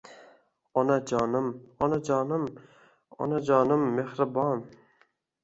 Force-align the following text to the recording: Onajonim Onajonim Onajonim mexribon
Onajonim 0.81 1.49
Onajonim 1.87 2.47
Onajonim 3.27 3.87
mexribon 4.01 4.67